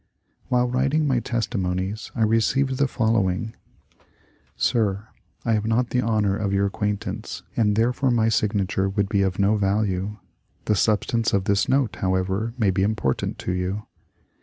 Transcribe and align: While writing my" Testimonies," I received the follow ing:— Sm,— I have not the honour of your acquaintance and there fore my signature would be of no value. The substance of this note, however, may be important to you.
While 0.47 0.67
writing 0.67 1.05
my" 1.07 1.19
Testimonies," 1.19 2.09
I 2.15 2.23
received 2.23 2.79
the 2.79 2.87
follow 2.87 3.29
ing:— 3.29 3.55
Sm,— 4.57 4.93
I 5.45 5.53
have 5.53 5.67
not 5.67 5.91
the 5.91 6.01
honour 6.01 6.35
of 6.35 6.51
your 6.51 6.65
acquaintance 6.65 7.43
and 7.55 7.75
there 7.75 7.93
fore 7.93 8.09
my 8.09 8.27
signature 8.27 8.89
would 8.89 9.09
be 9.09 9.21
of 9.21 9.37
no 9.37 9.57
value. 9.57 10.17
The 10.65 10.73
substance 10.75 11.33
of 11.33 11.43
this 11.43 11.69
note, 11.69 11.97
however, 11.97 12.55
may 12.57 12.71
be 12.71 12.81
important 12.81 13.37
to 13.45 13.51
you. 13.51 13.83